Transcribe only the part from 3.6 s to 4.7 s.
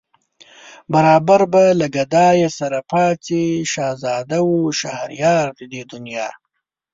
شهزاده و